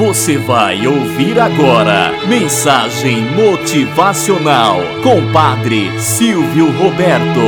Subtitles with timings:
[0.00, 7.38] Você vai ouvir agora Mensagem Motivacional com Padre Silvio Roberto.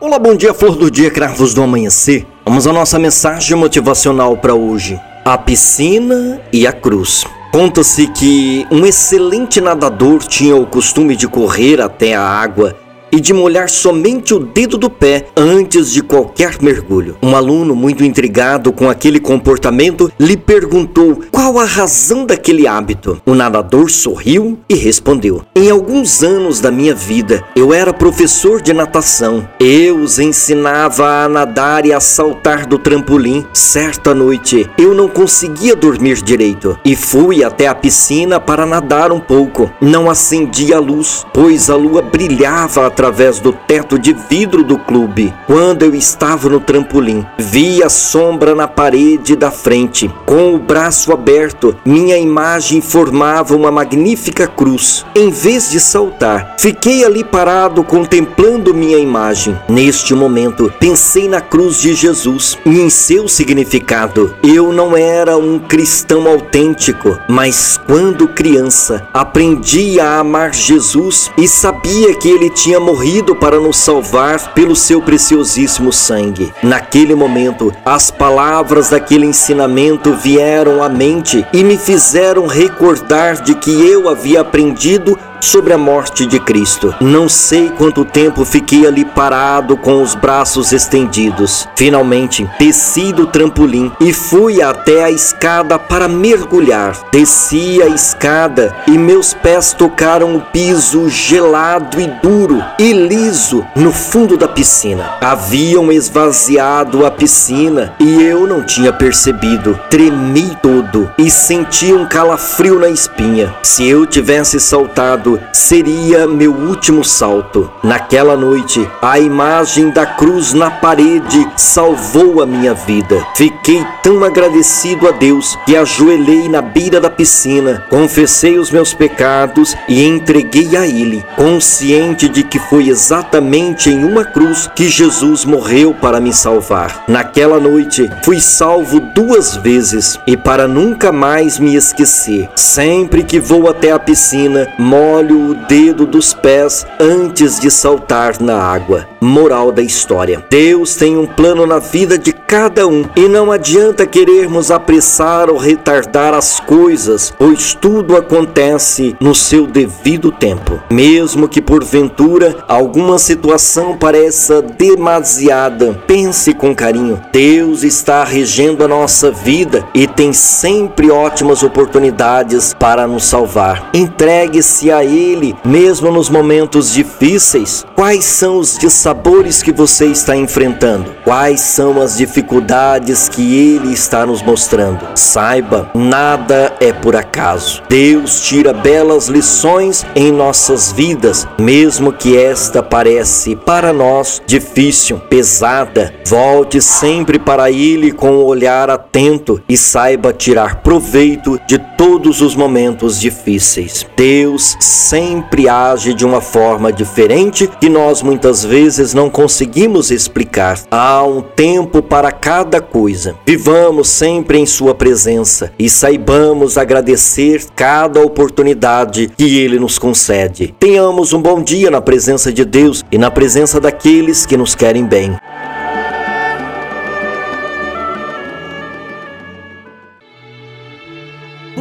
[0.00, 2.26] Olá, bom dia, flor do dia, cravos do amanhecer.
[2.44, 7.24] Vamos à nossa mensagem motivacional para hoje: a piscina e a cruz.
[7.52, 12.76] Conta-se que um excelente nadador tinha o costume de correr até a água
[13.12, 17.16] e de molhar somente o dedo do pé antes de qualquer mergulho.
[17.22, 23.20] Um aluno, muito intrigado com aquele comportamento, lhe perguntou qual a razão daquele hábito.
[23.24, 28.72] O nadador sorriu e respondeu: Em alguns anos da minha vida, eu era professor de
[28.72, 29.48] natação.
[29.58, 33.44] Eu os ensinava a nadar e a saltar do trampolim.
[33.52, 39.20] Certa noite, eu não conseguia dormir direito e fui até a piscina para nadar um
[39.20, 39.70] pouco.
[39.80, 45.32] Não acendia a luz, pois a lua brilhava através do teto de vidro do clube.
[45.46, 50.12] Quando eu estava no trampolim, vi a sombra na parede da frente.
[50.26, 55.06] Com o braço aberto, minha imagem formava uma magnífica cruz.
[55.14, 59.56] Em vez de saltar, fiquei ali parado contemplando minha imagem.
[59.68, 64.34] Neste momento, pensei na cruz de Jesus e em seu significado.
[64.42, 72.12] Eu não era um cristão autêntico, mas quando criança, aprendi a amar Jesus e sabia
[72.16, 76.50] que ele tinha morrido para nos salvar pelo seu preciosíssimo sangue.
[76.62, 83.70] Naquele momento, as palavras daquele ensinamento vieram à mente e me fizeram recordar de que
[83.70, 86.94] eu havia aprendido sobre a morte de Cristo.
[87.00, 91.68] Não sei quanto tempo fiquei ali parado com os braços estendidos.
[91.76, 96.96] Finalmente, desci do trampolim e fui até a escada para mergulhar.
[97.10, 103.92] Desci a escada e meus pés tocaram o piso gelado e duro e liso no
[103.92, 105.16] fundo da piscina.
[105.20, 109.78] Haviam esvaziado a piscina e eu não tinha percebido.
[109.90, 113.54] Tremi todo e senti um calafrio na espinha.
[113.62, 117.70] Se eu tivesse saltado, seria meu último salto.
[117.82, 123.26] Naquela noite, a imagem da cruz na parede salvou a minha vida.
[123.34, 129.76] Fiquei tão agradecido a Deus que ajoelhei na beira da piscina, confessei os meus pecados
[129.88, 135.92] e entreguei a Ele, consciente de que foi exatamente em uma cruz que Jesus morreu
[135.92, 137.04] para me salvar.
[137.08, 142.48] Naquela noite, fui salvo duas vezes e para nunca mais me esquecer.
[142.54, 148.40] Sempre que vou até a piscina, moro molho o dedo dos pés antes de saltar
[148.40, 149.06] na água.
[149.20, 154.06] Moral da história: Deus tem um plano na vida de cada um e não adianta
[154.06, 160.80] querermos apressar ou retardar as coisas, pois tudo acontece no seu devido tempo.
[160.90, 167.20] Mesmo que porventura alguma situação pareça demasiada, pense com carinho.
[167.32, 173.90] Deus está regendo a nossa vida e tem sempre ótimas oportunidades para nos salvar.
[173.92, 177.84] Entregue-se a Ele, mesmo nos momentos difíceis.
[177.94, 181.14] Quais são os dissabores que você está enfrentando?
[181.24, 185.00] Quais são as dificuldades que Ele está nos mostrando?
[185.14, 187.82] Saiba, nada é por acaso.
[187.88, 196.14] Deus tira belas lições em nossas vidas, mesmo que esta parece para nós difícil, pesada.
[196.26, 202.54] Volte sempre para Ele com um olhar atento e saiba tirar proveito de todos os
[202.54, 204.06] momentos difíceis.
[204.16, 210.80] Deus sempre age de uma forma diferente que nós muitas vezes não conseguimos explicar.
[210.90, 213.36] Há um tempo para cada coisa.
[213.46, 220.74] Vivamos sempre em Sua presença e saibamos agradecer cada oportunidade que Ele nos concede.
[220.78, 225.04] Tenhamos um bom dia na presença de Deus e na presença daqueles que nos querem
[225.04, 225.38] bem.